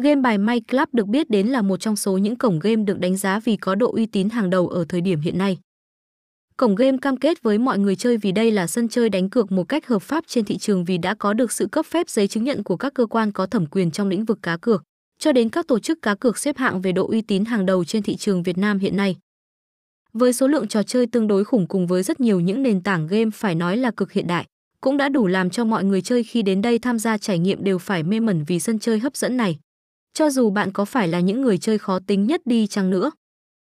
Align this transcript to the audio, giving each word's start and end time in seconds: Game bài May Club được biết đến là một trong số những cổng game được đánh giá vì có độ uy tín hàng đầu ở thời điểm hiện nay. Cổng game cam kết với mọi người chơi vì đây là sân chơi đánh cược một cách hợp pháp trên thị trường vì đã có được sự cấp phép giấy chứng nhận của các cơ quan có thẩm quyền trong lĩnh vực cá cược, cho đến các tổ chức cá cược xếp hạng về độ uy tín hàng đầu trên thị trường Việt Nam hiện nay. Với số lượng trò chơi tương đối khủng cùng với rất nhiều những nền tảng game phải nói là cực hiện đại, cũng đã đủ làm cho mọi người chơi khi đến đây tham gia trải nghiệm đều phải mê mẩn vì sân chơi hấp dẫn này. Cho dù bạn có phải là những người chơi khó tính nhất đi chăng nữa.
Game 0.00 0.20
bài 0.20 0.38
May 0.38 0.60
Club 0.60 0.88
được 0.92 1.06
biết 1.06 1.30
đến 1.30 1.46
là 1.46 1.62
một 1.62 1.80
trong 1.80 1.96
số 1.96 2.18
những 2.18 2.36
cổng 2.36 2.58
game 2.58 2.76
được 2.76 2.98
đánh 2.98 3.16
giá 3.16 3.40
vì 3.40 3.56
có 3.56 3.74
độ 3.74 3.92
uy 3.92 4.06
tín 4.06 4.28
hàng 4.28 4.50
đầu 4.50 4.68
ở 4.68 4.84
thời 4.88 5.00
điểm 5.00 5.20
hiện 5.20 5.38
nay. 5.38 5.58
Cổng 6.56 6.74
game 6.74 6.98
cam 7.02 7.16
kết 7.16 7.42
với 7.42 7.58
mọi 7.58 7.78
người 7.78 7.96
chơi 7.96 8.16
vì 8.16 8.32
đây 8.32 8.50
là 8.50 8.66
sân 8.66 8.88
chơi 8.88 9.08
đánh 9.08 9.30
cược 9.30 9.52
một 9.52 9.64
cách 9.64 9.86
hợp 9.86 10.02
pháp 10.02 10.24
trên 10.26 10.44
thị 10.44 10.58
trường 10.58 10.84
vì 10.84 10.98
đã 10.98 11.14
có 11.14 11.32
được 11.32 11.52
sự 11.52 11.66
cấp 11.66 11.86
phép 11.86 12.08
giấy 12.08 12.28
chứng 12.28 12.44
nhận 12.44 12.64
của 12.64 12.76
các 12.76 12.94
cơ 12.94 13.06
quan 13.06 13.32
có 13.32 13.46
thẩm 13.46 13.66
quyền 13.66 13.90
trong 13.90 14.08
lĩnh 14.08 14.24
vực 14.24 14.38
cá 14.42 14.56
cược, 14.56 14.82
cho 15.18 15.32
đến 15.32 15.48
các 15.48 15.66
tổ 15.66 15.78
chức 15.78 16.02
cá 16.02 16.14
cược 16.14 16.38
xếp 16.38 16.56
hạng 16.56 16.80
về 16.80 16.92
độ 16.92 17.08
uy 17.08 17.22
tín 17.22 17.44
hàng 17.44 17.66
đầu 17.66 17.84
trên 17.84 18.02
thị 18.02 18.16
trường 18.16 18.42
Việt 18.42 18.58
Nam 18.58 18.78
hiện 18.78 18.96
nay. 18.96 19.16
Với 20.12 20.32
số 20.32 20.46
lượng 20.46 20.68
trò 20.68 20.82
chơi 20.82 21.06
tương 21.06 21.26
đối 21.26 21.44
khủng 21.44 21.66
cùng 21.66 21.86
với 21.86 22.02
rất 22.02 22.20
nhiều 22.20 22.40
những 22.40 22.62
nền 22.62 22.82
tảng 22.82 23.06
game 23.06 23.30
phải 23.34 23.54
nói 23.54 23.76
là 23.76 23.90
cực 23.90 24.12
hiện 24.12 24.26
đại, 24.26 24.46
cũng 24.80 24.96
đã 24.96 25.08
đủ 25.08 25.26
làm 25.26 25.50
cho 25.50 25.64
mọi 25.64 25.84
người 25.84 26.02
chơi 26.02 26.24
khi 26.24 26.42
đến 26.42 26.62
đây 26.62 26.78
tham 26.78 26.98
gia 26.98 27.18
trải 27.18 27.38
nghiệm 27.38 27.64
đều 27.64 27.78
phải 27.78 28.02
mê 28.02 28.20
mẩn 28.20 28.44
vì 28.44 28.60
sân 28.60 28.78
chơi 28.78 28.98
hấp 28.98 29.16
dẫn 29.16 29.36
này. 29.36 29.58
Cho 30.14 30.30
dù 30.30 30.50
bạn 30.50 30.72
có 30.72 30.84
phải 30.84 31.08
là 31.08 31.20
những 31.20 31.40
người 31.42 31.58
chơi 31.58 31.78
khó 31.78 31.98
tính 32.06 32.26
nhất 32.26 32.40
đi 32.44 32.66
chăng 32.66 32.90
nữa. 32.90 33.10